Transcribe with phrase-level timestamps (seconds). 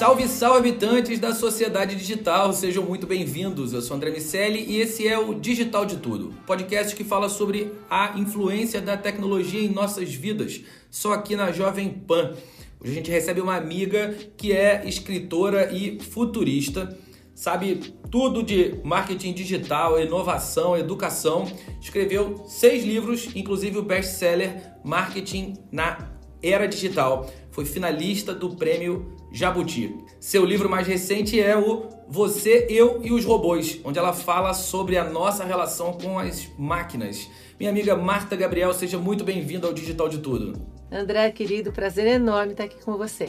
[0.00, 3.74] Salve, salve habitantes da sociedade digital, sejam muito bem-vindos.
[3.74, 7.70] Eu sou André Miceli e esse é o Digital de Tudo, podcast que fala sobre
[7.90, 12.34] a influência da tecnologia em nossas vidas, só aqui na Jovem Pan.
[12.80, 16.98] Hoje a gente recebe uma amiga que é escritora e futurista,
[17.34, 21.46] sabe tudo de marketing digital, inovação, educação.
[21.78, 26.10] Escreveu seis livros, inclusive o best-seller Marketing na
[26.42, 27.30] Era Digital.
[27.50, 29.96] Foi finalista do prêmio Jabuti.
[30.18, 34.98] Seu livro mais recente é o Você, Eu e os Robôs, onde ela fala sobre
[34.98, 37.28] a nossa relação com as máquinas.
[37.58, 40.60] Minha amiga Marta Gabriel, seja muito bem-vinda ao Digital de Tudo.
[40.90, 43.28] André, querido, prazer enorme estar aqui com você.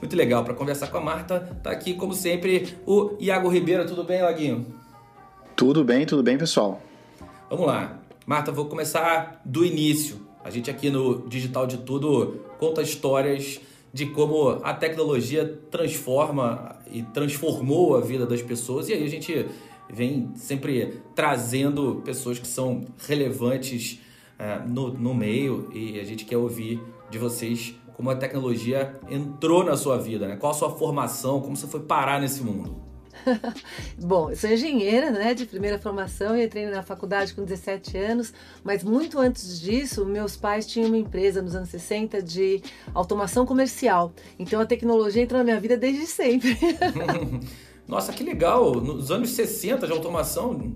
[0.00, 1.58] Muito legal para conversar com a Marta.
[1.62, 3.86] Tá aqui, como sempre, o Iago Ribeiro.
[3.86, 4.66] Tudo bem, Laguinho?
[5.54, 6.80] Tudo bem, tudo bem, pessoal.
[7.50, 8.00] Vamos lá.
[8.26, 10.26] Marta, vou começar do início.
[10.42, 13.60] A gente aqui no Digital de Tudo conta histórias
[13.94, 18.88] de como a tecnologia transforma e transformou a vida das pessoas.
[18.88, 19.46] E aí a gente
[19.88, 24.00] vem sempre trazendo pessoas que são relevantes
[24.36, 29.62] uh, no, no meio e a gente quer ouvir de vocês como a tecnologia entrou
[29.62, 30.34] na sua vida, né?
[30.34, 32.83] Qual a sua formação, como você foi parar nesse mundo?
[33.98, 38.32] Bom, eu sou engenheira, né, de primeira formação e entrei na faculdade com 17 anos,
[38.62, 42.62] mas muito antes disso, meus pais tinham uma empresa nos anos 60 de
[42.92, 44.12] automação comercial.
[44.38, 46.56] Então a tecnologia entrou na minha vida desde sempre.
[47.86, 48.74] Nossa, que legal!
[48.74, 50.72] Nos anos 60 de automação.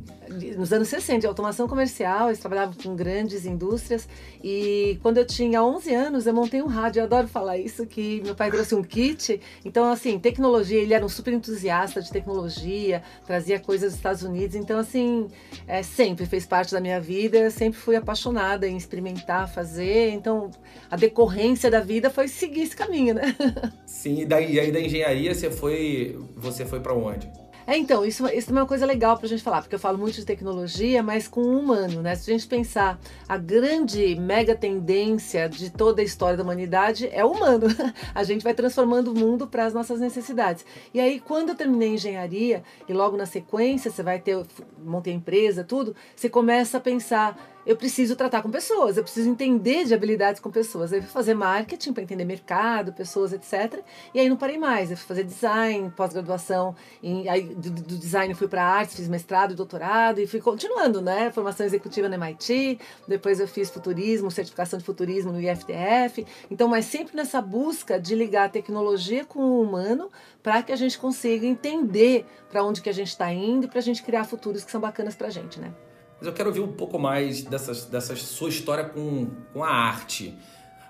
[0.59, 4.07] Nos anos 60 de automação comercial, eles trabalhavam com grandes indústrias
[4.45, 7.01] e quando eu tinha 11 anos eu montei um rádio.
[7.01, 9.41] Eu adoro falar isso que meu pai trouxe um kit.
[9.65, 14.55] Então assim, tecnologia, ele era um super entusiasta de tecnologia, trazia coisas dos Estados Unidos.
[14.55, 15.29] Então assim,
[15.67, 17.49] é, sempre fez parte da minha vida.
[17.51, 20.11] Sempre fui apaixonada em experimentar, fazer.
[20.11, 20.51] Então
[20.91, 23.35] a decorrência da vida foi seguir esse caminho, né?
[23.87, 27.31] Sim, e daí aí da engenharia você foi você foi para onde?
[27.69, 29.99] É, então, isso, isso é uma coisa legal para a gente falar, porque eu falo
[29.99, 32.15] muito de tecnologia, mas com o humano, né?
[32.15, 32.99] Se a gente pensar
[33.29, 37.67] a grande mega tendência de toda a história da humanidade é o humano.
[38.15, 40.65] A gente vai transformando o mundo para as nossas necessidades.
[40.95, 44.43] E aí, quando eu terminei engenharia, e logo na sequência você vai ter,
[44.83, 47.37] montei empresa, tudo, você começa a pensar
[47.69, 50.91] eu preciso tratar com pessoas, eu preciso entender de habilidades com pessoas.
[50.91, 53.81] Eu fui fazer marketing para entender mercado, pessoas, etc.
[54.15, 54.91] E aí não parei mais.
[54.91, 56.75] Eu fui fazer design, pós-graduação,
[57.29, 61.31] aí do, do design fui para artes, fiz mestrado, doutorado e fui continuando, né?
[61.31, 62.81] Formação executiva no MIT.
[63.07, 66.27] Depois eu fiz futurismo, certificação de futurismo no IFTF.
[66.51, 70.09] Então, mas sempre nessa busca de ligar a tecnologia com o humano
[70.43, 73.81] para que a gente consiga entender para onde que a gente está indo e para
[73.81, 75.71] a gente criar futuros que são bacanas para a gente, né?
[76.19, 80.37] Mas eu quero ouvir um pouco mais dessas, dessa sua história com, com a arte.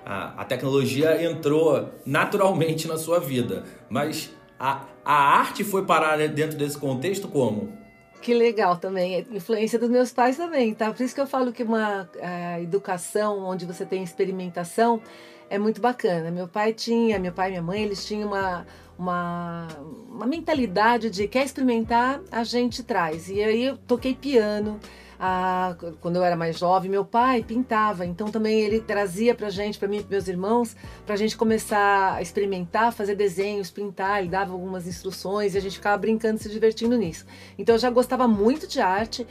[0.05, 6.57] A, a tecnologia entrou naturalmente na sua vida, mas a, a arte foi parar dentro
[6.57, 7.73] desse contexto como?
[8.21, 10.93] Que legal também, influência dos meus pais também, tá?
[10.93, 15.01] Por isso que eu falo que uma é, educação onde você tem experimentação
[15.49, 16.31] é muito bacana.
[16.31, 18.67] Meu pai tinha, meu pai e minha mãe, eles tinham uma,
[18.99, 19.69] uma,
[20.11, 23.29] uma mentalidade de quer experimentar, a gente traz.
[23.29, 24.81] E aí eu toquei piano,
[25.21, 29.79] ah, quando eu era mais jovem, meu pai pintava, então também ele trazia pra gente,
[29.79, 34.53] pra mim e meus irmãos, pra gente começar a experimentar, fazer desenhos, pintar, ele dava
[34.53, 37.27] algumas instruções e a gente ficava brincando, se divertindo nisso.
[37.59, 39.27] Então eu já gostava muito de arte,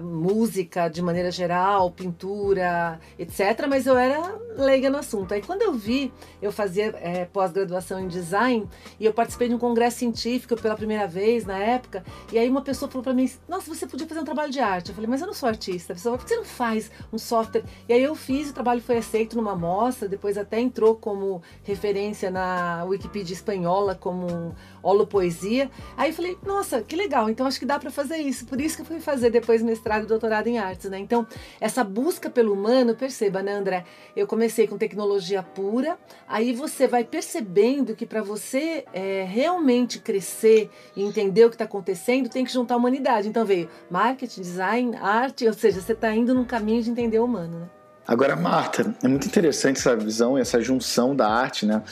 [0.00, 5.34] música de maneira geral, pintura, etc, mas eu era leiga no assunto.
[5.34, 8.66] Aí quando eu vi, eu fazia é, pós-graduação em design
[8.98, 12.02] e eu participei de um congresso científico pela primeira vez na época,
[12.32, 14.88] e aí uma pessoa falou para mim: Nossa, você podia fazer um trabalho de arte.
[14.88, 15.92] Eu falei: Mas eu não sou artista.
[15.92, 17.64] A pessoa por que você não faz um software?
[17.88, 22.30] E aí eu fiz, o trabalho foi aceito numa mostra, depois até entrou como referência
[22.30, 25.70] na Wikipedia espanhola, como holopoesia.
[25.96, 28.46] Aí eu falei: Nossa, que legal, então acho que dá para fazer isso.
[28.46, 30.98] Por isso que eu fui fazer depois mestrado e doutorado em artes, né?
[30.98, 31.26] Então,
[31.60, 33.84] essa busca pelo humano, perceba, né, André?
[34.14, 35.98] Eu comecei com tecnologia pura,
[36.28, 41.64] aí você vai percebendo que para você é, realmente crescer e entender o que está
[41.64, 43.28] acontecendo, tem que juntar a humanidade.
[43.28, 47.24] Então veio marketing, design, arte, ou seja, você está indo num caminho de entender o
[47.24, 47.66] humano, né?
[48.06, 51.82] Agora, Marta, é muito interessante essa visão, essa junção da arte, né?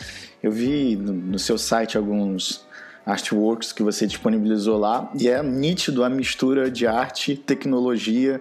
[0.43, 2.67] Eu vi no seu site alguns
[3.07, 8.41] artworks que você disponibilizou lá e é nítido a mistura de arte, tecnologia,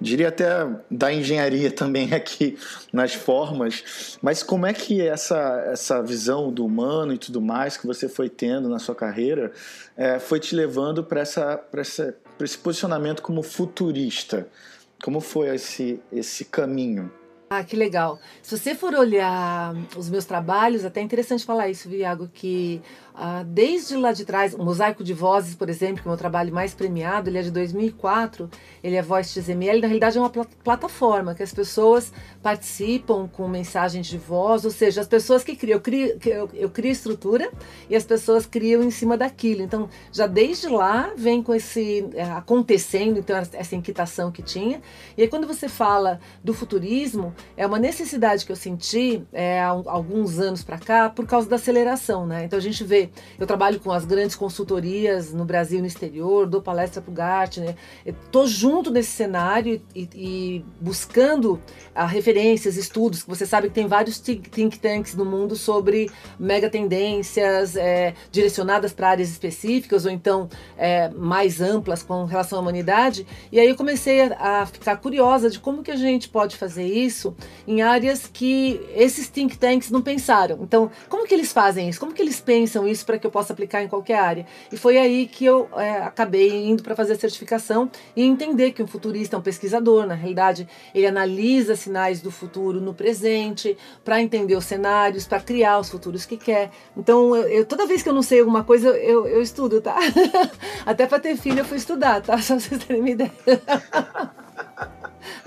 [0.00, 2.58] diria até da engenharia também aqui
[2.92, 7.86] nas formas, mas como é que essa, essa visão do humano e tudo mais que
[7.86, 9.52] você foi tendo na sua carreira
[9.96, 14.48] é, foi te levando para essa, essa, esse posicionamento como futurista?
[15.02, 17.10] Como foi esse, esse caminho?
[17.52, 18.20] Ah, que legal.
[18.44, 22.80] Se você for olhar os meus trabalhos, até é interessante falar isso, Viago, que
[23.12, 26.16] ah, desde lá de trás, o Mosaico de Vozes, por exemplo, que é o meu
[26.16, 28.48] trabalho mais premiado, ele é de 2004,
[28.84, 33.48] ele é Voz XML, na realidade é uma pl plataforma que as pessoas participam com
[33.48, 37.50] mensagens de voz, ou seja, as pessoas que criam, eu crio, eu, eu crio estrutura
[37.88, 39.60] e as pessoas criam em cima daquilo.
[39.60, 44.80] Então, já desde lá vem com esse é, acontecendo, então essa inquietação que tinha.
[45.16, 49.68] E aí quando você fala do futurismo, é uma necessidade que eu senti é, há
[49.68, 52.44] alguns anos para cá por causa da aceleração, né?
[52.44, 56.46] Então a gente vê eu trabalho com as grandes consultorias no Brasil e no exterior,
[56.46, 61.60] dou palestra para o Gartner, estou junto nesse cenário e, e buscando
[61.94, 66.10] a, ah, referências, estudos, que você sabe que tem vários think tanks no mundo sobre
[66.38, 72.62] mega tendências é, direcionadas para áreas específicas ou então é, mais amplas com relação à
[72.62, 73.26] humanidade.
[73.50, 76.84] E aí eu comecei a, a ficar curiosa de como que a gente pode fazer
[76.84, 77.29] isso
[77.66, 80.58] em áreas que esses think tanks não pensaram.
[80.62, 82.00] Então, como que eles fazem isso?
[82.00, 84.46] Como que eles pensam isso para que eu possa aplicar em qualquer área.
[84.72, 88.82] E foi aí que eu é, acabei indo para fazer a certificação e entender que
[88.82, 94.20] um futurista é um pesquisador, na realidade, ele analisa sinais do futuro no presente para
[94.20, 96.70] entender os cenários, para criar os futuros que quer.
[96.96, 99.96] Então, eu, eu, toda vez que eu não sei alguma coisa, eu, eu estudo, tá?
[100.84, 102.38] Até para ter filho eu fui estudar, tá?
[102.42, 103.32] Só pra vocês terem uma ideia.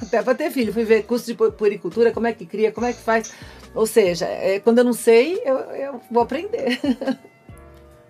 [0.02, 2.94] Até para ter filho, fui ver curso de puricultura, como é que cria, como é
[2.94, 3.34] que faz.
[3.74, 6.80] Ou seja, é, quando eu não sei, eu, eu vou aprender.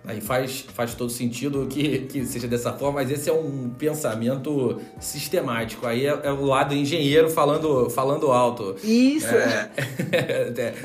[0.06, 4.78] Aí faz, faz todo sentido que, que seja dessa forma, mas esse é um pensamento
[5.00, 5.86] sistemático.
[5.86, 8.76] Aí é, é o lado engenheiro falando, falando alto.
[8.84, 9.26] Isso.
[9.26, 9.70] É...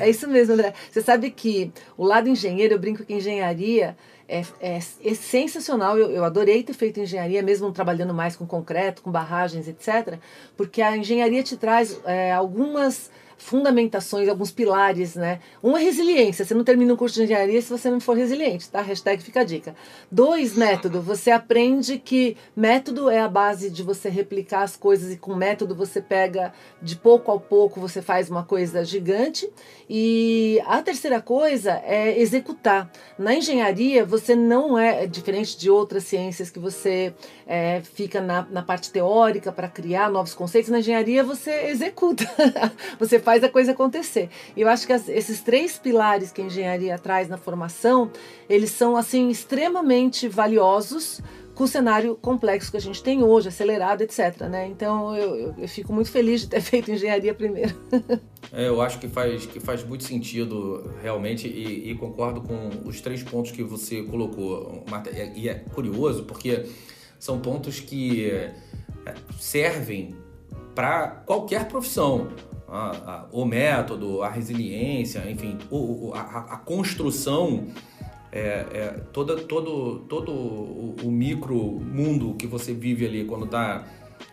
[0.00, 0.72] é isso mesmo, André.
[0.90, 3.94] Você sabe que o lado engenheiro, eu brinco que engenharia
[4.30, 5.98] é, é, é, sensacional.
[5.98, 10.18] Eu, eu adorei ter feito engenharia, mesmo trabalhando mais com concreto, com barragens, etc.
[10.56, 13.10] Porque a engenharia te traz é, algumas
[13.40, 15.40] fundamentações, alguns pilares, né?
[15.64, 16.44] Um é resiliência.
[16.44, 18.82] Você não termina um curso de engenharia se você não for resiliente, tá?
[18.82, 19.74] Hashtag fica a dica.
[20.12, 21.00] Dois, método.
[21.00, 25.74] Você aprende que método é a base de você replicar as coisas e com método
[25.74, 26.52] você pega
[26.82, 29.50] de pouco a pouco, você faz uma coisa gigante.
[29.88, 32.92] E a terceira coisa é executar.
[33.18, 37.14] Na engenharia, você não é, diferente de outras ciências que você
[37.46, 40.70] é, fica na, na parte teórica para criar novos conceitos.
[40.70, 42.24] Na engenharia, você executa.
[43.00, 44.28] você faz faz a coisa acontecer.
[44.56, 48.10] E eu acho que as, esses três pilares que a engenharia traz na formação,
[48.48, 51.22] eles são assim extremamente valiosos
[51.54, 54.48] com o cenário complexo que a gente tem hoje, acelerado, etc.
[54.50, 54.66] Né?
[54.66, 57.72] Então eu, eu, eu fico muito feliz de ter feito engenharia primeiro.
[58.52, 63.00] é, eu acho que faz, que faz muito sentido realmente e, e, concordo com os
[63.00, 65.08] três pontos que você colocou, Marta.
[65.36, 66.66] E é curioso porque
[67.16, 68.52] são pontos que é,
[69.38, 70.16] servem
[70.74, 72.28] para qualquer profissão
[72.70, 77.68] a, a, o método, a resiliência, enfim, o, a, a, construção,
[78.30, 83.84] é, é, toda, todo, todo o, o, micro mundo que você vive ali quando está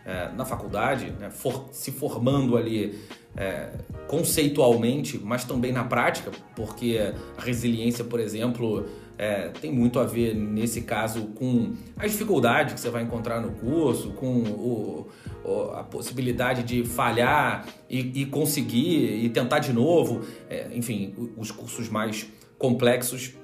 [0.06, 2.98] é, na faculdade, né, for, se formando ali
[3.36, 3.70] é,
[4.06, 8.86] conceitualmente, mas também na prática, porque a resiliência, por exemplo,
[9.18, 13.50] é, tem muito a ver, nesse caso, com as dificuldades que você vai encontrar no
[13.50, 15.08] curso, com o,
[15.44, 20.22] o, a possibilidade de falhar e, e, conseguir e tentar de novo.
[20.48, 23.34] É, enfim, os cursos mais complexos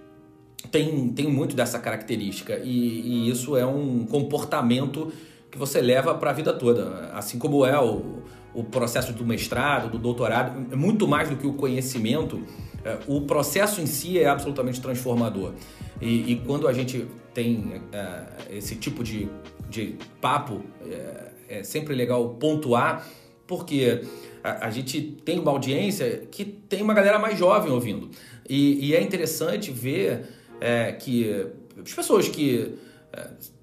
[0.70, 5.12] têm, têm muito dessa característica e, e isso é um comportamento
[5.50, 8.22] que você leva para a vida toda, assim como é o,
[8.54, 12.42] o processo do mestrado, do doutorado, é muito mais do que o conhecimento
[12.84, 15.54] é, o processo em si é absolutamente transformador.
[16.00, 19.28] E, e quando a gente tem é, esse tipo de,
[19.70, 23.08] de papo, é, é, sempre legal pontuar,
[23.46, 24.02] porque
[24.42, 28.10] a, a, gente tem uma audiência que tem uma galera mais jovem ouvindo.
[28.48, 30.26] E, e é interessante ver
[30.60, 31.46] é, que
[31.82, 32.74] as pessoas que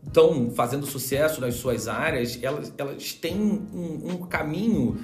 [0.05, 5.00] estão fazendo sucesso nas suas áreas, elas, elas têm um, um caminho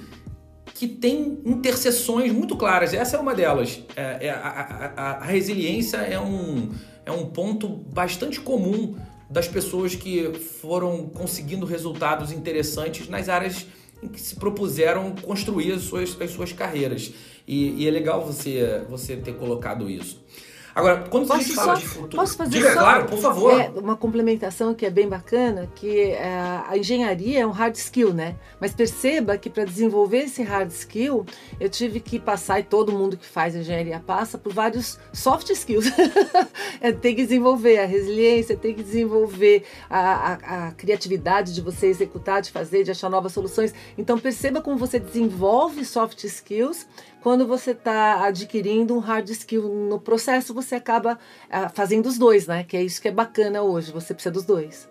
[0.74, 2.94] que tem interseções muito claras.
[2.94, 3.82] Essa é uma delas.
[3.96, 6.70] É, é, a, a, a, resiliência é um,
[7.04, 8.96] é um ponto bastante comum
[9.28, 13.66] das pessoas que foram conseguindo resultados interessantes nas áreas
[14.02, 17.12] em que se propuseram construir as suas, as suas carreiras.
[17.46, 20.22] E, e é legal você, você ter colocado isso.
[20.78, 22.16] Agora, quando posso a gente fala só, de futuro...
[22.16, 23.60] Posso fazer Diga, só, claro, por favor.
[23.60, 28.14] É, uma complementação que é bem bacana, que é, a engenharia é um hard skill,
[28.14, 28.36] né?
[28.60, 31.26] Mas perceba que para desenvolver esse hard skill,
[31.58, 35.86] eu tive que passar, e todo mundo que faz engenharia passa, por vários soft skills.
[36.80, 41.88] é, tem que desenvolver a resiliência, tem que desenvolver a, a, a criatividade de você
[41.88, 43.74] executar, de fazer, de achar novas soluções.
[43.98, 46.86] Então perceba como você desenvolve soft skills
[47.22, 52.46] quando você está adquirindo um hard skill no processo, você acaba uh, fazendo os dois,
[52.46, 52.64] né?
[52.64, 54.88] Que é isso que é bacana hoje, você precisa dos dois.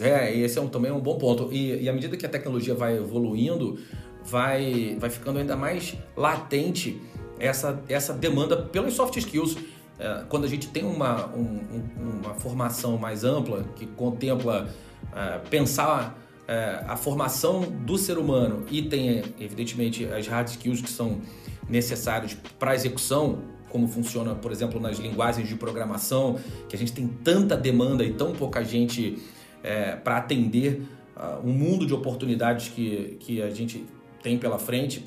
[0.00, 1.52] É, esse é um, também um bom ponto.
[1.52, 3.78] E, e à medida que a tecnologia vai evoluindo,
[4.24, 7.00] vai, vai ficando ainda mais latente
[7.38, 9.56] essa, essa demanda pelos soft skills.
[9.98, 11.60] É, quando a gente tem uma, um,
[11.96, 14.68] uma formação mais ampla, que contempla
[15.14, 20.90] é, pensar é, a formação do ser humano e tem, evidentemente, as hard skills que
[20.90, 21.20] são
[21.68, 26.92] necessários para a execução, como funciona, por exemplo, nas linguagens de programação, que a gente
[26.92, 29.18] tem tanta demanda e tão pouca gente
[29.62, 30.82] é, para atender
[31.16, 33.84] uh, um mundo de oportunidades que, que a gente
[34.22, 35.04] tem pela frente.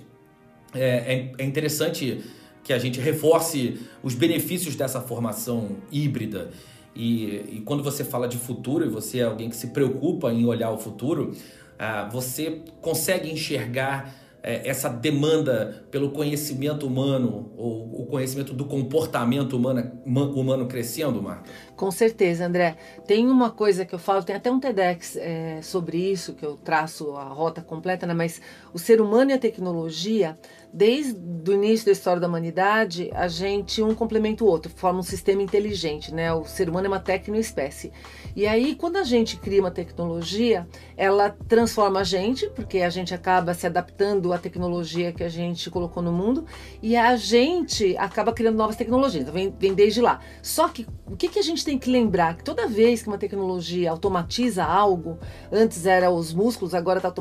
[0.74, 2.24] É, é, é interessante
[2.64, 6.50] que a gente reforce os benefícios dessa formação híbrida.
[6.98, 10.46] E, e, quando você fala de futuro e você é alguém que se preocupa em
[10.46, 14.12] olhar o futuro, uh, você consegue enxergar
[14.48, 21.50] é, essa demanda pelo conhecimento humano, ou o conhecimento do comportamento humano, humano crescendo, Marta?
[21.76, 22.78] Com certeza, André.
[23.06, 26.56] Tem uma coisa que eu falo, tem até um TEDx é, sobre isso, que eu
[26.56, 28.14] traço a rota completa, né?
[28.14, 28.42] mas
[28.74, 30.38] o ser humano e a tecnologia
[30.74, 31.18] desde
[31.50, 35.42] o início da história da humanidade, a gente um complementa o outro, forma um sistema
[35.42, 36.34] inteligente, né?
[36.34, 37.92] O ser humano é uma tecnoespécie.
[38.36, 43.14] E aí, quando a gente cria uma tecnologia, ela transforma a gente, porque a gente
[43.14, 46.46] acaba se adaptando à tecnologia que a gente colocou no mundo,
[46.82, 50.20] e a gente acaba criando novas tecnologias, vem, vem desde lá.
[50.42, 52.36] Só que o que, que a gente tem que lembrar?
[52.38, 55.18] Que toda vez que uma tecnologia automatiza algo,
[55.52, 57.12] antes era os músculos, agora está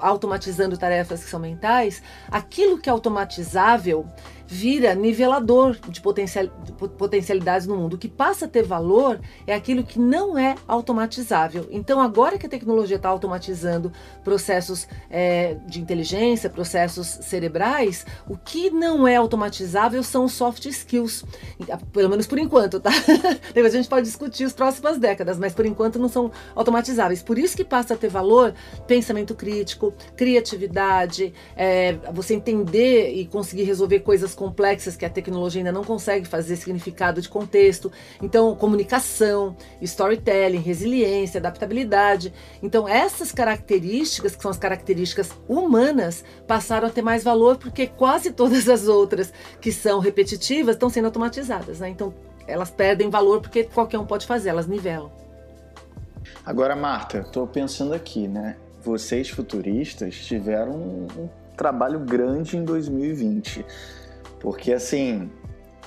[0.00, 2.02] automatizando tarefas que são mentais,
[2.50, 4.04] aquilo que é automatizável
[4.50, 7.94] vira nivelador de, potencial, de potencialidades no mundo.
[7.94, 11.68] O que passa a ter valor é aquilo que não é automatizável.
[11.70, 13.92] Então, agora que a tecnologia está automatizando
[14.24, 21.24] processos é, de inteligência, processos cerebrais, o que não é automatizável são soft skills.
[21.92, 22.90] Pelo menos por enquanto, tá?
[23.54, 27.22] A gente pode discutir as próximas décadas, mas por enquanto não são automatizáveis.
[27.22, 28.52] Por isso que passa a ter valor
[28.88, 35.70] pensamento crítico, criatividade, é, você entender e conseguir resolver coisas complexas que a tecnologia ainda
[35.70, 37.92] não consegue fazer significado de contexto.
[38.22, 42.32] Então, comunicação, storytelling, resiliência, adaptabilidade.
[42.62, 48.32] Então, essas características, que são as características humanas, passaram a ter mais valor porque quase
[48.32, 49.30] todas as outras
[49.60, 51.80] que são repetitivas estão sendo automatizadas.
[51.80, 51.90] Né?
[51.90, 52.14] Então,
[52.46, 55.12] elas perdem valor porque qualquer um pode fazer, elas nivelam.
[56.46, 58.56] Agora, Marta, estou pensando aqui, né?
[58.82, 61.28] Vocês futuristas tiveram um
[61.58, 63.66] trabalho grande em 2020
[64.40, 65.30] porque, assim,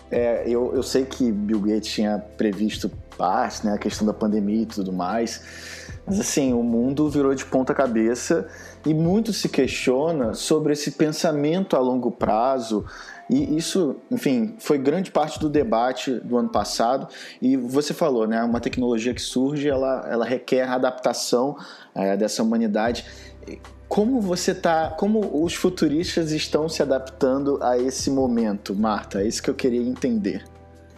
[0.10, 4.62] é, eu, eu sei que Bill Gates tinha previsto parte, né, a questão da pandemia
[4.62, 5.41] e tudo mais,
[6.05, 8.48] mas, assim, o mundo virou de ponta cabeça
[8.86, 12.86] e muito se questiona sobre esse pensamento a longo prazo.
[13.29, 17.07] E isso, enfim, foi grande parte do debate do ano passado.
[17.41, 18.43] E você falou, né?
[18.43, 21.55] Uma tecnologia que surge, ela, ela requer adaptação
[21.95, 23.05] é, dessa humanidade.
[23.93, 29.21] Como você tá, como os futuristas estão se adaptando a esse momento, Marta?
[29.21, 30.43] É isso que eu queria entender.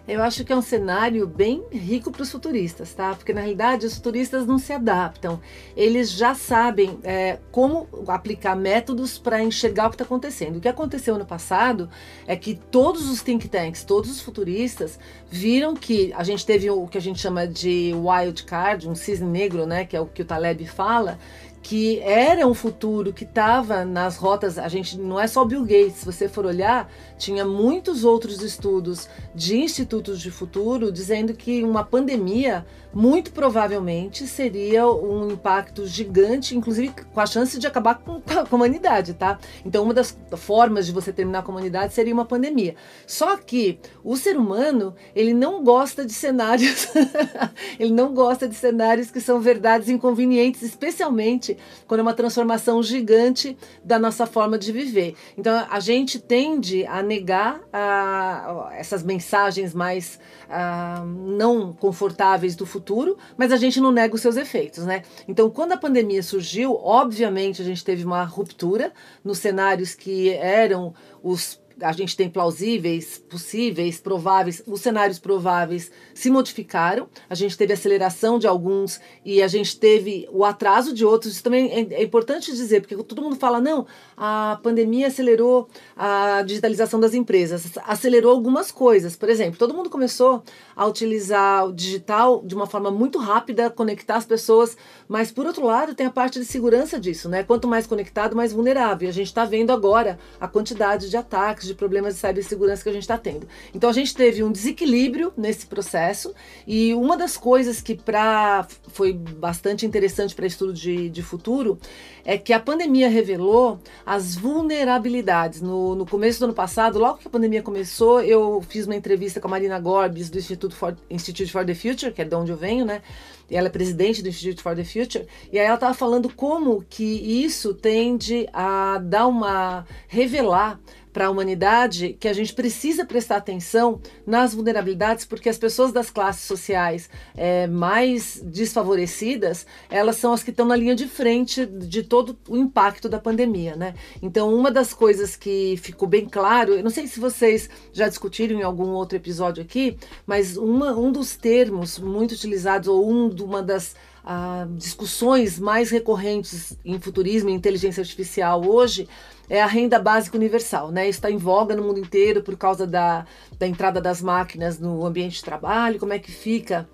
[0.07, 3.13] Eu acho que é um cenário bem rico para os futuristas, tá?
[3.13, 5.41] Porque na realidade os futuristas não se adaptam.
[5.75, 10.57] Eles já sabem é, como aplicar métodos para enxergar o que está acontecendo.
[10.57, 11.89] O que aconteceu no passado
[12.25, 14.97] é que todos os think tanks, todos os futuristas
[15.29, 19.27] viram que a gente teve o que a gente chama de wild card, um cisne
[19.27, 19.83] negro, né?
[19.83, 21.19] Que é o que o Taleb fala,
[21.65, 24.60] que era um futuro que estava nas rotas.
[24.60, 29.10] A gente não é só Bill Gates, se você for olhar, tinha muitos outros estudos
[29.34, 32.63] de institutos de futuro dizendo que uma pandemia
[32.95, 39.13] muito provavelmente seria um impacto gigante, inclusive com a chance de acabar com a humanidade,
[39.13, 39.37] tá?
[39.65, 42.73] Então, uma das formas de você terminar a humanidade seria uma pandemia.
[43.05, 46.87] Só que o ser humano, ele não gosta de cenários,
[47.77, 53.57] ele não gosta de cenários que são verdades inconvenientes, especialmente quando é uma transformação gigante
[53.83, 55.15] da nossa forma de viver.
[55.37, 60.17] Então, a gente tende a negar a, essas mensagens mais
[60.49, 65.01] a, não confortáveis do futuro futuro, mas a gente não nega os seus efeitos, né?
[65.27, 70.94] Então, quando a pandemia surgiu, obviamente a gente teve uma ruptura nos cenários que eram
[71.24, 77.74] os a gente tem plausíveis, possíveis, prováveis, os cenários prováveis se modificaram, a gente teve
[77.74, 81.34] aceleração de alguns e a gente teve o atraso de outros.
[81.34, 86.41] Isso também é, é importante dizer, porque todo mundo fala, não, a pandemia acelerou a
[86.44, 89.15] digitalização das empresas, acelerou algumas coisas.
[89.15, 90.44] Por exemplo, todo mundo começou
[90.75, 94.77] a utilizar o digital de uma forma muito rápida, conectar as pessoas,
[95.08, 97.44] mas por outro lado tem a parte de segurança disso, né?
[97.44, 99.08] Quanto mais conectado, mais vulnerável.
[99.08, 101.17] E a gente está vendo agora a quantidade de
[101.65, 103.48] ataques de problemas de cibersegurança que a gente está tendo.
[103.74, 106.34] Então a gente teve um desequilíbrio nesse processo
[106.65, 111.77] e uma das coisas que pra, foi bastante interessante para estudo de, de futuro
[112.24, 115.62] é que a pandemia revelou as vulnerabilidades.
[115.62, 119.39] No, no começo do ano passado, logo que a pandemia começou, eu fiz uma entrevista
[119.39, 122.51] com a Marina Gorbis do Instituto for, Institute for the Future, que é de onde
[122.51, 123.01] eu venho, né?
[123.48, 126.84] E ela é presidente do Institute for the Future, e aí ela estava falando como
[126.89, 130.79] que isso tende a dar uma revelar
[131.15, 136.10] para a humanidade que a gente precisa prestar atenção nas vulnerabilidades, porque as pessoas das
[136.10, 142.03] classes sociais é, mais desfavorecidas, elas são as que estão na linha de frente de
[142.03, 143.95] todo o impacto da pandemia, né?
[144.22, 148.60] Então, uma das coisas que ficou bem claro, eu não sei se vocês já discutiram
[148.60, 153.63] em algum outro episódio aqui, mas uma, um dos termos muito utilizados, ou um, uma
[153.63, 159.08] das ah, discussões mais recorrentes em futurismo e inteligência artificial hoje
[159.49, 161.08] é a renda básica universal, né?
[161.08, 163.25] Está em voga no mundo inteiro por causa da,
[163.58, 166.88] da entrada das máquinas no ambiente de trabalho, como é que fica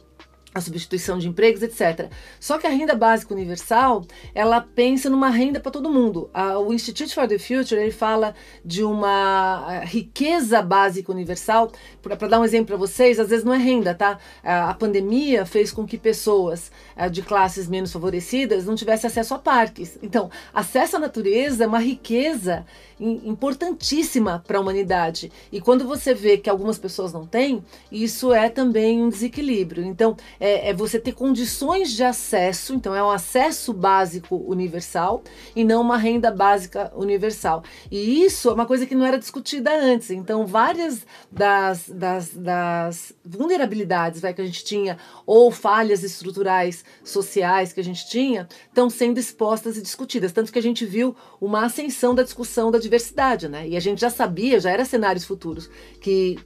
[0.54, 2.12] a substituição de empregos, etc.
[2.40, 6.30] Só que a renda básica universal, ela pensa numa renda para todo mundo.
[6.66, 11.72] o Institute for the Future, ele fala de uma riqueza básica universal.
[12.02, 14.18] Para dar um exemplo para vocês, às vezes não é renda, tá?
[14.44, 16.72] A, pandemia fez com que pessoas
[17.12, 19.98] de classes menos favorecidas não tivessem acesso a parques.
[20.02, 22.66] Então, acesso à natureza é uma riqueza
[23.00, 25.32] importantíssima para a humanidade.
[25.52, 29.84] E quando você vê que algumas pessoas não têm, isso é também um desequilíbrio.
[29.84, 35.24] Então, é, é, você ter condições de acesso, então é um acesso básico universal
[35.56, 37.64] e não uma renda básica universal.
[37.92, 40.10] E isso é uma coisa que não era discutida antes.
[40.10, 47.72] Então, várias das, das, das vulnerabilidades vai, que a gente tinha, ou falhas estruturais sociais
[47.72, 50.32] que a gente tinha, estão sendo expostas e discutidas.
[50.32, 53.68] Tanto que a gente viu uma ascensão da discussão da diversidade, né?
[53.68, 56.40] E a gente já sabia, já era cenários futuros, que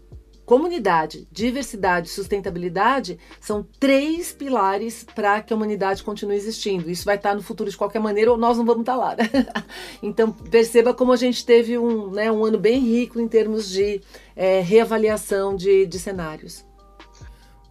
[0.45, 6.89] comunidade, diversidade e sustentabilidade são três pilares para que a humanidade continue existindo.
[6.89, 9.15] Isso vai estar no futuro de qualquer maneira ou nós não vamos estar lá.
[9.15, 9.29] Né?
[10.01, 14.01] então perceba como a gente teve um, né, um ano bem rico em termos de
[14.35, 16.63] é, reavaliação de, de cenários.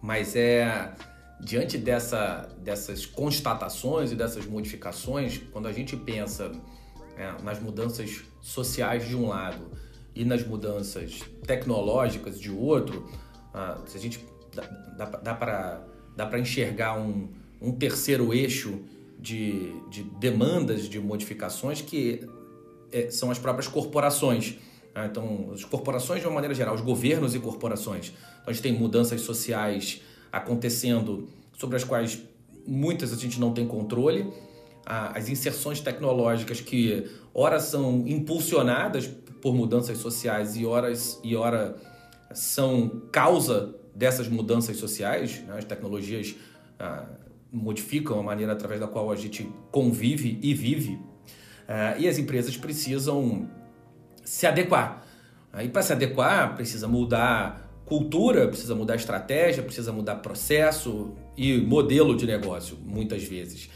[0.01, 0.93] Mas é
[1.39, 6.51] diante dessa, dessas constatações e dessas modificações, quando a gente pensa
[7.17, 9.84] é, nas mudanças sociais de um lado
[10.15, 13.07] e nas mudanças tecnológicas de outro,
[13.53, 14.25] ah, se a gente
[14.55, 15.83] dá, dá,
[16.15, 17.27] dá para enxergar um,
[17.61, 18.79] um terceiro eixo
[19.19, 22.27] de, de demandas de modificações que
[22.91, 24.57] é, são as próprias corporações.
[24.93, 25.07] Né?
[25.11, 28.13] Então, as corporações de uma maneira geral, os governos e corporações.
[28.41, 30.01] Então, a gente tem mudanças sociais
[30.31, 32.21] acontecendo sobre as quais
[32.65, 34.31] muitas a gente não tem controle
[34.85, 39.09] as inserções tecnológicas que ora são impulsionadas
[39.45, 41.75] por mudanças sociais e horas e ora
[42.33, 45.39] são causa dessas mudanças sociais.
[45.41, 45.55] Né?
[45.55, 46.33] As tecnologias
[46.79, 47.05] ah,
[47.51, 50.99] modificam a maneira através da qual a gente convive e vive.
[51.67, 53.47] Ah, e as empresas precisam
[54.23, 55.05] se adequar.
[55.63, 62.17] E para se adequar, precisa mudar cultura, precisa mudar estratégia, precisa mudar processo e modelo
[62.17, 63.69] de negócio, muitas vezes.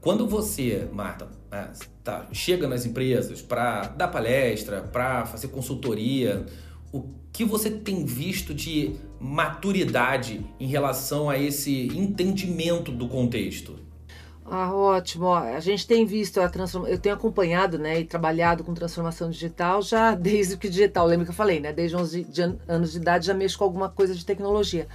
[0.00, 1.68] Quando você, Marta, é,
[2.04, 6.44] tá, chega nas empresas para dar palestra, para fazer consultoria,
[6.92, 13.78] o que você tem visto de maturidade em relação a esse entendimento do contexto?
[14.44, 15.32] Ah, ótimo.
[15.32, 16.92] A gente tem visto a transformação.
[16.92, 21.06] Eu tenho acompanhado, né, e trabalhado com transformação digital já desde que digital.
[21.06, 21.72] Lembra que eu falei, né?
[21.72, 24.88] Desde 11 de anos de idade já mexo com alguma coisa de tecnologia.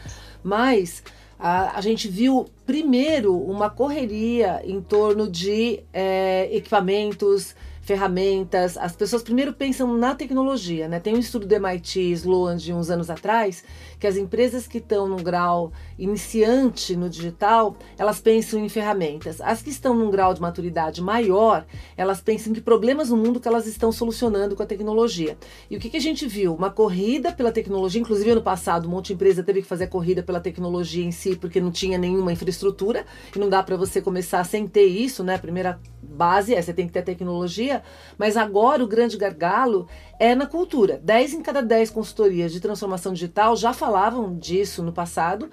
[0.43, 1.01] Mas
[1.39, 8.77] a, a gente viu primeiro uma correria em torno de é, equipamentos, ferramentas.
[8.77, 10.99] As pessoas primeiro pensam na tecnologia, né?
[10.99, 13.63] Tem um estudo do MIT Sloan de uns anos atrás
[13.99, 19.39] que as empresas que estão no grau iniciante no digital, elas pensam em ferramentas.
[19.39, 23.39] As que estão num grau de maturidade maior, elas pensam em que problemas no mundo
[23.39, 25.37] que elas estão solucionando com a tecnologia.
[25.69, 26.55] E o que, que a gente viu?
[26.55, 29.87] Uma corrida pela tecnologia, inclusive ano passado, um monte de empresa teve que fazer a
[29.87, 34.01] corrida pela tecnologia em si, porque não tinha nenhuma infraestrutura, e não dá para você
[34.01, 35.35] começar sem ter isso, né?
[35.35, 37.74] A primeira base é você tem que ter tecnologia,
[38.17, 39.87] mas agora o grande gargalo
[40.19, 40.99] é na cultura.
[41.03, 45.49] 10 em cada 10 consultorias de transformação digital já falavam disso no passado,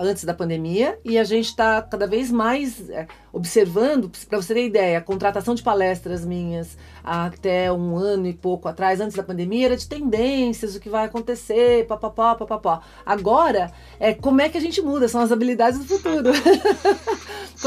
[0.00, 4.66] antes da pandemia, e a gente está cada vez mais uh, observando, para você ter
[4.66, 9.66] ideia, a contratação de palestras minhas até um ano e pouco atrás, antes da pandemia,
[9.66, 12.82] era de tendências, o que vai acontecer, papapá, papapá.
[13.04, 16.30] Agora, é como é que a gente muda, são as habilidades do futuro.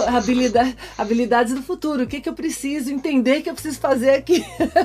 [0.08, 4.42] Habilidade, habilidades do futuro, o que, que eu preciso entender que eu preciso fazer aqui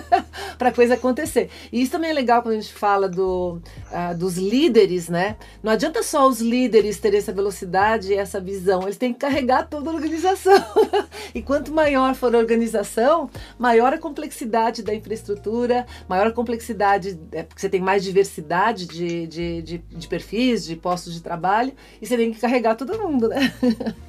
[0.59, 1.49] para a coisa acontecer.
[1.71, 3.61] E isso também é legal quando a gente fala do,
[3.93, 5.37] uh, dos líderes, né?
[5.63, 9.69] Não adianta só os líderes terem essa velocidade e essa visão, eles têm que carregar
[9.69, 10.65] toda a organização.
[11.35, 17.43] e quanto maior for a organização, maior a complexidade da infraestrutura, maior a complexidade, é,
[17.43, 22.07] porque você tem mais diversidade de, de, de, de perfis, de postos de trabalho, e
[22.07, 23.53] você tem que carregar todo mundo, né?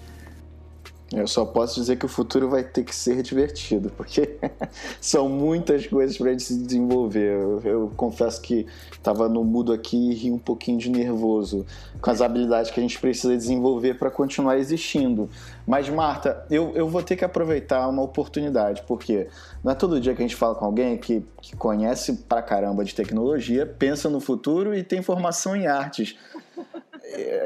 [1.14, 4.38] Eu só posso dizer que o futuro vai ter que ser divertido, porque
[5.00, 7.32] são muitas coisas para gente se desenvolver.
[7.32, 11.66] Eu, eu confesso que estava no mudo aqui e ri um pouquinho de nervoso
[12.02, 15.30] com as habilidades que a gente precisa desenvolver para continuar existindo.
[15.66, 19.28] Mas, Marta, eu, eu vou ter que aproveitar uma oportunidade, porque
[19.64, 22.84] não é todo dia que a gente fala com alguém que, que conhece pra caramba
[22.84, 26.18] de tecnologia, pensa no futuro e tem formação em artes.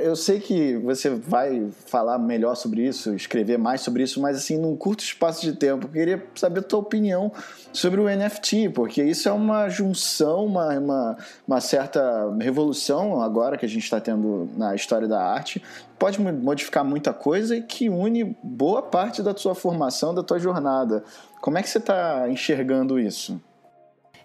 [0.03, 4.57] Eu sei que você vai falar melhor sobre isso, escrever mais sobre isso, mas assim,
[4.57, 7.31] num curto espaço de tempo, eu queria saber a tua opinião
[7.71, 13.65] sobre o NFT, porque isso é uma junção, uma, uma, uma certa revolução agora que
[13.65, 15.61] a gente está tendo na história da arte.
[15.99, 21.03] Pode modificar muita coisa e que une boa parte da sua formação, da tua jornada.
[21.39, 23.39] Como é que você está enxergando isso?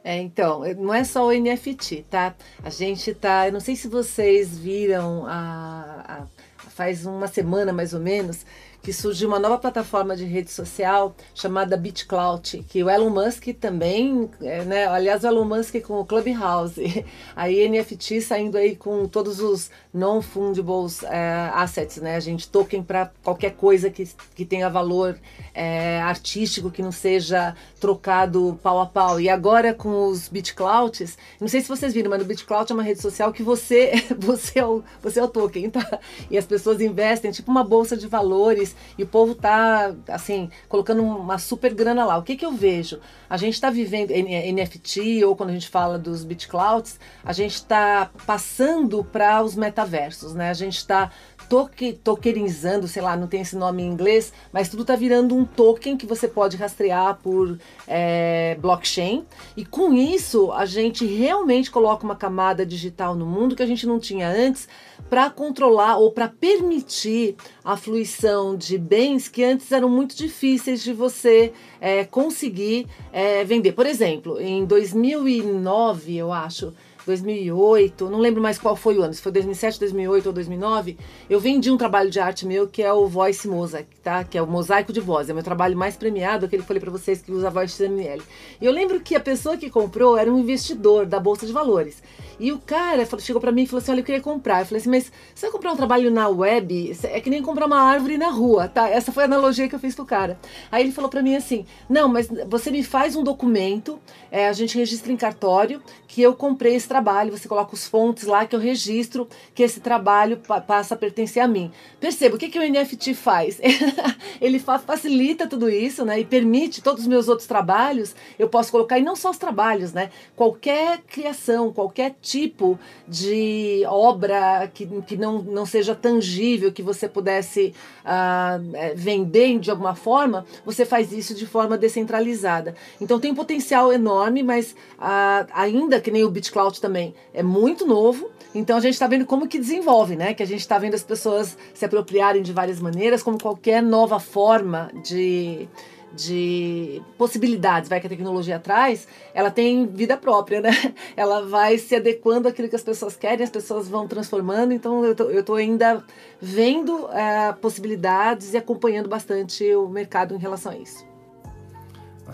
[0.06, 2.32] É, então, não é só o NFT, tá?
[2.62, 3.48] A gente tá.
[3.48, 6.26] Eu não sei se vocês viram a, a
[6.70, 8.46] faz uma semana mais ou menos
[8.86, 14.30] que surgiu uma nova plataforma de rede social chamada BitClout, que o Elon Musk também,
[14.40, 14.86] é, né?
[14.86, 21.02] Aliás, o Elon Musk com o Clubhouse, a NFT saindo aí com todos os non-fungibles
[21.02, 22.14] é, assets, né?
[22.14, 25.18] A gente token para qualquer coisa que, que tenha valor
[25.52, 29.20] é, artístico, que não seja trocado pau a pau.
[29.20, 32.84] E agora com os BitClouts, não sei se vocês viram, mas o BitClout é uma
[32.84, 35.98] rede social que você, você, é o, você é o token, tá?
[36.30, 41.02] E as pessoas investem, tipo uma bolsa de valores e o povo tá, assim, colocando
[41.02, 42.16] uma super grana lá.
[42.16, 43.00] O que, que eu vejo?
[43.28, 48.10] A gente está vivendo NFT, ou quando a gente fala dos BitClouds, a gente está
[48.26, 50.50] passando para os metaversos, né?
[50.50, 51.10] A gente está
[51.48, 55.44] toque, tokenizando, sei lá, não tem esse nome em inglês, mas tudo está virando um
[55.44, 59.24] token que você pode rastrear por é, blockchain.
[59.56, 63.86] E com isso, a gente realmente coloca uma camada digital no mundo que a gente
[63.86, 64.68] não tinha antes
[65.08, 70.92] para controlar ou para permitir a fluição de bens que antes eram muito difíceis de
[70.92, 73.72] você é, conseguir é, vender.
[73.72, 76.72] Por exemplo, em 2009, eu acho,
[77.06, 80.98] 2008, não lembro mais qual foi o ano, se foi 2007, 2008 ou 2009,
[81.30, 84.24] eu vendi um trabalho de arte meu que é o Voice Mosaic, tá?
[84.24, 86.66] Que é o mosaico de voz, é o meu trabalho mais premiado, aquele que eu
[86.66, 88.20] falei para vocês que usa voz XML.
[88.60, 92.02] E eu lembro que a pessoa que comprou era um investidor da bolsa de valores.
[92.38, 94.60] E o cara chegou para mim e falou assim: "Olha, eu queria comprar".
[94.60, 96.94] Eu falei assim: "Mas você vai comprar um trabalho na web?
[97.04, 98.88] É que nem comprar uma árvore na rua, tá?".
[98.88, 100.38] Essa foi a analogia que eu fiz pro cara.
[100.70, 103.98] Aí ele falou para mim assim: "Não, mas você me faz um documento,
[104.30, 108.24] é, a gente registra em cartório que eu comprei esse trabalho, você coloca os fontes
[108.24, 111.70] lá que eu registro que esse trabalho pa passa a pertencer a mim.
[112.00, 113.60] Perceba, o que, que o NFT faz?
[114.40, 116.20] Ele fa facilita tudo isso, né?
[116.20, 119.92] E permite todos os meus outros trabalhos, eu posso colocar, e não só os trabalhos,
[119.92, 120.10] né?
[120.34, 127.74] Qualquer criação, qualquer tipo de obra que, que não, não seja tangível, que você pudesse
[128.04, 132.74] uh, vender de alguma forma, você faz isso de forma descentralizada.
[133.00, 137.84] Então tem um potencial enorme, mas uh, ainda que nem o BitCloud também é muito
[137.84, 138.30] novo.
[138.54, 140.32] Então a gente está vendo como que desenvolve, né?
[140.32, 144.20] Que a gente está vendo as pessoas se apropriarem de várias maneiras, como qualquer nova
[144.20, 145.68] forma de
[146.14, 150.70] de possibilidades vai que a tecnologia traz, ela tem vida própria, né?
[151.14, 154.72] Ela vai se adequando àquilo que as pessoas querem, as pessoas vão transformando.
[154.72, 156.02] Então eu tô, eu tô ainda
[156.40, 161.15] vendo é, possibilidades e acompanhando bastante o mercado em relação a isso.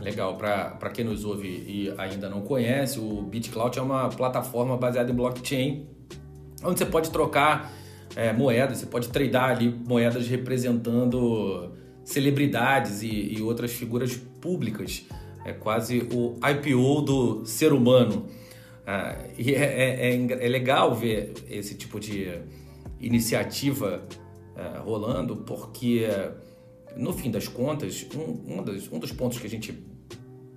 [0.00, 5.12] Legal, para quem nos ouve e ainda não conhece, o BitCloud é uma plataforma baseada
[5.12, 5.86] em blockchain,
[6.64, 7.72] onde você pode trocar
[8.16, 11.72] é, moedas, você pode tradear ali moedas representando
[12.04, 15.04] celebridades e, e outras figuras públicas.
[15.44, 18.26] É quase o IPO do ser humano.
[18.86, 22.40] Ah, e é, é, é, é, legal ver esse tipo de
[23.00, 24.02] iniciativa
[24.56, 26.06] ah, rolando, porque
[26.96, 29.82] no fim das contas, um, um, dos, um dos pontos que a gente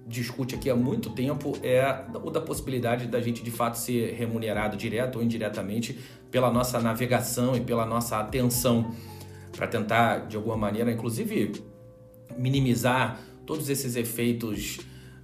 [0.08, 4.78] discute aqui há muito tempo é o da possibilidade da gente de fato ser remunerado
[4.78, 5.98] direto ou indiretamente
[6.30, 8.94] pela nossa navegação e pela nossa atenção
[9.52, 11.54] para tentar, de alguma maneira, inclusive
[12.38, 14.80] minimizar todos esses efeitos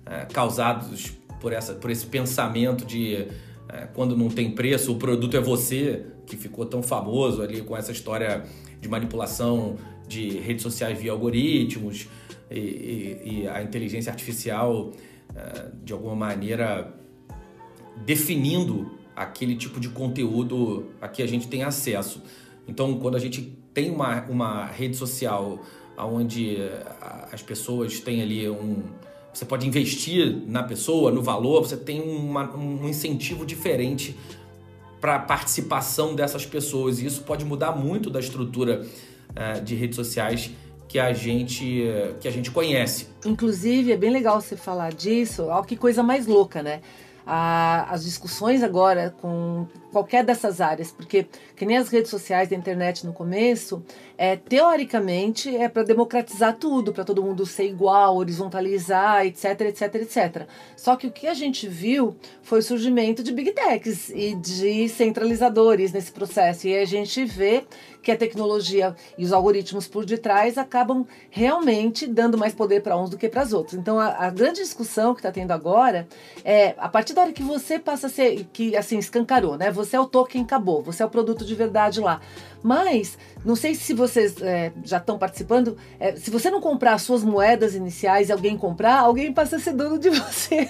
[0.06, 3.28] é, causados por, essa, por esse pensamento de
[3.70, 7.76] é, quando não tem preço, o produto é você, que ficou tão famoso ali com
[7.76, 8.44] essa história
[8.80, 9.78] de manipulação
[10.12, 12.08] de redes sociais via algoritmos
[12.50, 14.92] e, e, e a inteligência artificial,
[15.34, 16.94] é, de alguma maneira,
[18.06, 22.22] definindo aquele tipo de conteúdo a que a gente tem acesso.
[22.68, 25.60] Então, quando a gente tem uma, uma rede social
[25.98, 26.84] onde eh,
[27.32, 28.84] as pessoas têm ali um.
[29.34, 34.18] Você pode investir na pessoa, no valor, você tem uma, um incentivo diferente
[35.00, 37.00] para a participação dessas pessoas.
[37.00, 38.86] E isso pode mudar muito da estrutura
[39.64, 40.52] de redes sociais
[40.88, 41.84] que a gente
[42.20, 43.08] que a gente conhece.
[43.26, 45.44] Inclusive, é bem legal você falar disso.
[45.44, 46.82] Olha que coisa mais louca, né?
[47.26, 53.06] as discussões agora com qualquer dessas áreas, porque que nem as redes sociais da internet
[53.06, 53.84] no começo,
[54.18, 60.48] é, teoricamente é para democratizar tudo, para todo mundo ser igual, horizontalizar, etc, etc, etc.
[60.76, 64.90] Só que o que a gente viu foi o surgimento de big techs e de
[64.90, 66.68] centralizadores nesse processo.
[66.68, 67.64] E a gente vê
[68.02, 73.10] que a tecnologia e os algoritmos por detrás acabam realmente dando mais poder para uns
[73.10, 73.76] do que para os outros.
[73.76, 76.08] Então a, a grande discussão que está tendo agora
[76.44, 79.72] é a partir da hora que você passa a ser que assim escancarou, né?
[79.72, 82.22] Você é o token acabou, você é o produto de verdade lá.
[82.64, 87.02] Mas, não sei se vocês é, já estão participando, é, se você não comprar as
[87.02, 90.68] suas moedas iniciais e alguém comprar, alguém passa a ser dono de você.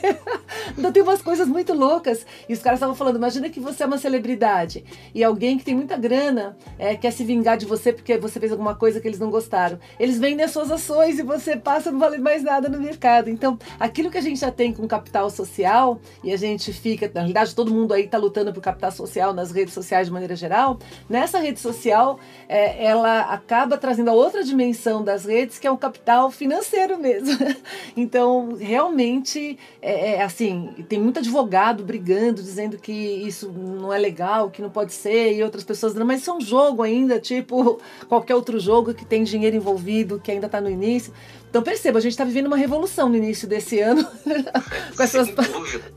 [0.77, 2.25] então tem umas coisas muito loucas.
[2.47, 5.75] E os caras estavam falando, imagina que você é uma celebridade e alguém que tem
[5.75, 9.19] muita grana é, quer se vingar de você porque você fez alguma coisa que eles
[9.19, 9.79] não gostaram.
[9.99, 13.29] Eles vendem as suas ações e você passa não valer mais nada no mercado.
[13.29, 17.21] Então, aquilo que a gente já tem com capital social e a gente fica, na
[17.21, 20.77] realidade, todo mundo aí está lutando por capital social nas redes sociais de maneira geral,
[21.09, 25.77] nessa rede social é, ela acaba trazendo a outra dimensão das redes, que é o
[25.77, 27.37] capital financeiro mesmo.
[27.95, 34.49] então, realmente, é, é, assim, tem muito advogado brigando, dizendo que isso não é legal,
[34.49, 38.35] que não pode ser, e outras pessoas mas isso é um jogo ainda, tipo qualquer
[38.35, 41.13] outro jogo que tem dinheiro envolvido, que ainda está no início.
[41.49, 44.05] Então perceba, a gente está vivendo uma revolução no início desse ano.
[44.95, 45.27] com essas...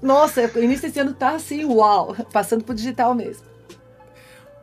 [0.03, 3.45] Nossa, o início desse ano está assim, uau, passando para o digital mesmo.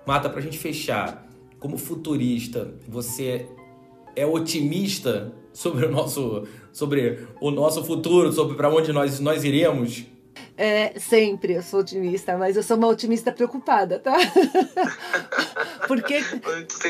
[0.06, 1.28] Mata, para a gente fechar,
[1.60, 3.48] como futurista, você
[4.16, 10.06] é otimista sobre o nosso, sobre o nosso futuro, sobre para onde nós, nós iremos?
[10.64, 14.16] É, sempre eu sou otimista, mas eu sou uma otimista preocupada, tá?
[15.88, 16.22] porque.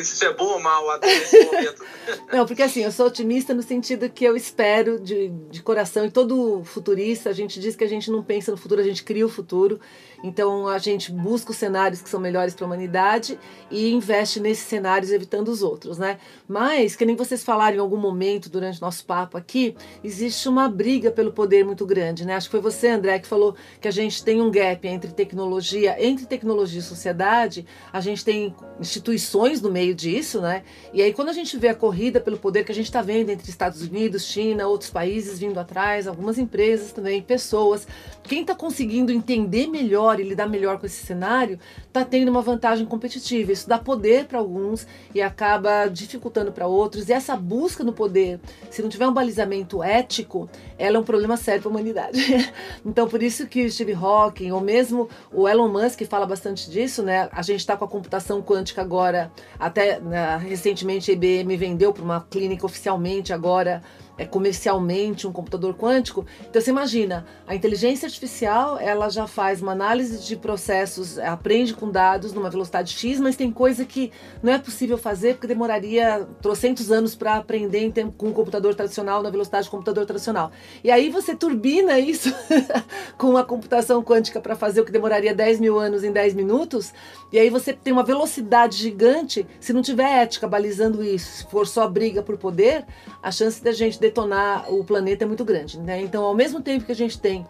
[0.03, 1.81] Se é bom ou mal até esse momento.
[2.33, 6.11] Não, porque assim, eu sou otimista no sentido que eu espero de, de coração, e
[6.11, 9.25] todo futurista, a gente diz que a gente não pensa no futuro, a gente cria
[9.25, 9.79] o futuro.
[10.23, 14.65] Então a gente busca os cenários que são melhores para a humanidade e investe nesses
[14.65, 16.19] cenários evitando os outros, né?
[16.47, 21.09] Mas, que nem vocês falaram em algum momento durante nosso papo aqui, existe uma briga
[21.09, 22.35] pelo poder muito grande, né?
[22.35, 25.95] Acho que foi você, André, que falou que a gente tem um gap entre tecnologia,
[25.99, 30.63] entre tecnologia e sociedade, a gente tem instituições no meio disso, né?
[30.93, 33.29] E aí quando a gente vê a corrida pelo poder que a gente está vendo
[33.29, 37.87] entre Estados Unidos, China, outros países vindo atrás, algumas empresas também, pessoas,
[38.23, 42.85] quem está conseguindo entender melhor e lidar melhor com esse cenário, está tendo uma vantagem
[42.85, 43.51] competitiva.
[43.51, 47.09] Isso dá poder para alguns e acaba dificultando para outros.
[47.09, 51.37] E essa busca no poder, se não tiver um balizamento ético, ela é um problema
[51.37, 52.19] sério para a humanidade.
[52.85, 57.03] então, por isso que o Steve Hawking, ou mesmo o Elon Musk fala bastante disso,
[57.03, 57.29] né?
[57.31, 62.03] A gente está com a computação quântica agora, até né, recentemente a IBM vendeu para
[62.03, 63.81] uma clínica oficialmente agora
[64.17, 66.25] é, comercialmente um computador quântico.
[66.49, 71.89] Então você imagina, a inteligência artificial ela já faz uma análise de processos, aprende com
[71.89, 76.91] dados numa velocidade X, mas tem coisa que não é possível fazer porque demoraria trocentos
[76.91, 77.81] anos para aprender
[78.17, 80.51] com um computador tradicional na velocidade do computador tradicional.
[80.83, 82.33] E aí você turbina isso
[83.17, 86.93] com a computação quântica para fazer o que demoraria 10 mil anos em 10 minutos,
[87.31, 89.47] e aí você tem uma velocidade gigante.
[89.59, 92.85] Se não tiver ética balizando isso, se for só briga por poder,
[93.21, 95.79] a chance da gente detonar o planeta é muito grande.
[95.79, 96.01] Né?
[96.01, 97.47] Então, ao mesmo tempo que a gente tem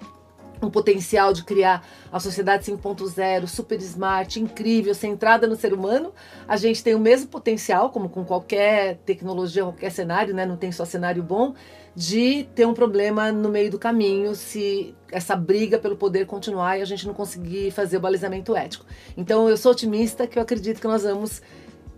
[0.62, 6.14] um potencial de criar a sociedade 5.0 super smart, incrível, centrada no ser humano,
[6.48, 10.46] a gente tem o mesmo potencial, como com qualquer tecnologia, qualquer cenário, né?
[10.46, 11.56] não tem só cenário bom,
[11.96, 16.82] de ter um problema no meio do caminho se essa briga pelo poder continuar e
[16.82, 18.86] a gente não conseguir fazer o balizamento ético.
[19.18, 21.42] Então eu sou otimista que eu acredito que nós vamos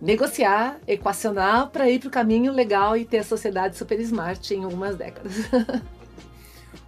[0.00, 4.64] negociar, equacionar para ir para o caminho legal e ter a sociedade super smart em
[4.64, 5.32] algumas décadas.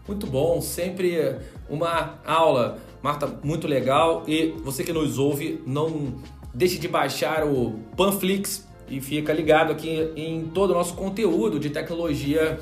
[0.07, 1.37] Muito bom, sempre
[1.69, 4.23] uma aula, Marta, muito legal.
[4.27, 6.15] E você que nos ouve, não
[6.55, 11.71] deixe de baixar o Panflix e fica ligado aqui em todo o nosso conteúdo de
[11.71, 12.59] tecnologia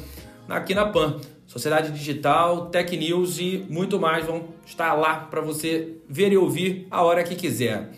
[0.49, 1.21] aqui na Pan.
[1.47, 6.87] Sociedade Digital, Tech News e muito mais vão estar lá para você ver e ouvir
[6.91, 7.91] a hora que quiser.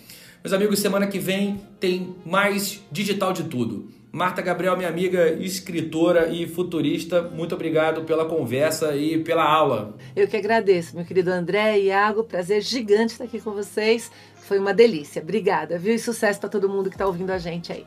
[0.46, 3.90] Meus amigos, semana que vem tem mais Digital de Tudo.
[4.12, 9.96] Marta Gabriel, minha amiga, escritora e futurista, muito obrigado pela conversa e pela aula.
[10.14, 14.08] Eu que agradeço, meu querido André e Iago, prazer gigante estar aqui com vocês.
[14.36, 15.20] Foi uma delícia.
[15.20, 15.96] Obrigada, viu?
[15.96, 17.84] E sucesso para todo mundo que está ouvindo a gente aí.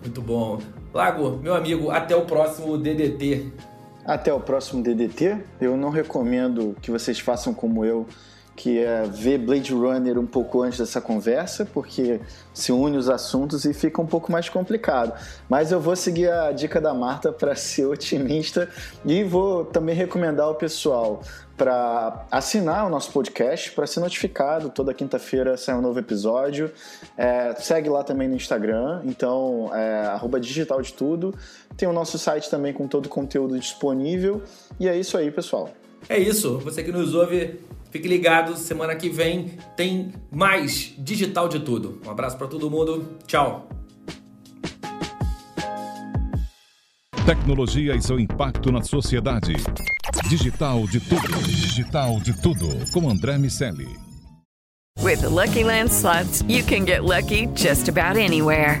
[0.00, 0.62] Muito bom.
[0.90, 3.52] Lago, meu amigo, até o próximo DDT.
[4.06, 5.36] Até o próximo DDT.
[5.60, 8.06] Eu não recomendo que vocês façam como eu
[8.56, 12.20] que é ver Blade Runner um pouco antes dessa conversa, porque
[12.52, 15.12] se une os assuntos e fica um pouco mais complicado.
[15.48, 18.68] Mas eu vou seguir a dica da Marta para ser otimista
[19.04, 21.22] e vou também recomendar ao pessoal
[21.56, 24.70] para assinar o nosso podcast, para ser notificado.
[24.70, 26.70] Toda quinta-feira sai um novo episódio.
[27.16, 31.34] É, segue lá também no Instagram, então é digital de tudo.
[31.76, 34.42] Tem o nosso site também com todo o conteúdo disponível.
[34.80, 35.70] E é isso aí, pessoal.
[36.08, 36.58] É isso.
[36.58, 37.60] Você que nos ouve,
[37.94, 42.00] Fique ligado, semana que vem tem mais digital de tudo.
[42.04, 43.16] Um abraço para todo mundo.
[43.24, 43.68] Tchau.
[47.24, 49.54] Tecnologia e seu impacto na sociedade.
[50.28, 51.40] Digital de tudo.
[51.44, 52.66] Digital de tudo.
[52.92, 53.86] Com André Miscelli.
[55.00, 58.80] With the Lucky Land slots, you can get lucky just about anywhere.